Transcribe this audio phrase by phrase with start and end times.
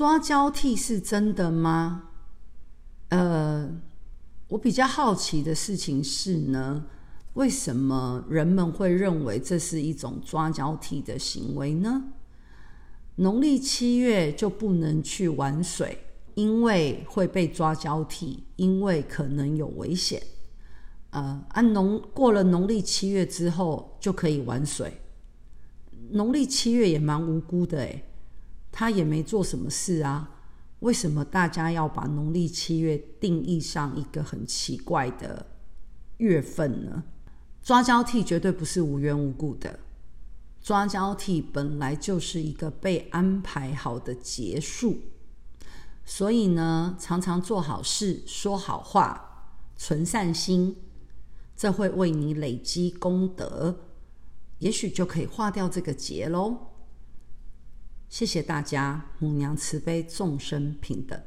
[0.00, 2.04] 抓交替是真的吗？
[3.10, 3.70] 呃，
[4.48, 6.86] 我比较好奇的事情是呢，
[7.34, 12.04] 为什么人们会认为这是一种抓交替的行为呢？
[13.16, 15.98] 农历七月就不能去玩水，
[16.34, 20.22] 因为会被抓交替，因为可能有危险。
[21.10, 24.98] 呃，按农过了农历七月之后就可以玩水。
[26.12, 28.09] 农历七月也蛮无辜的诶，
[28.80, 30.38] 他也没做什么事啊，
[30.78, 35.44] 为什么大家要把农历七月定义上一个很奇怪的
[36.16, 37.04] 月份呢？
[37.62, 39.80] 抓交替绝对不是无缘无故的，
[40.62, 44.96] 抓交替本来就是一个被安排好的结束，
[46.06, 50.74] 所以呢，常常做好事、说好话、存善心。
[51.54, 53.80] 这会为你累积功德，
[54.60, 56.68] 也许就可以化掉这个结喽。
[58.10, 61.18] 谢谢大家，母娘慈悲，众生平等。